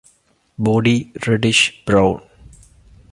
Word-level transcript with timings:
Body 0.57 1.11
reddish 1.27 1.83
brown. 1.85 2.23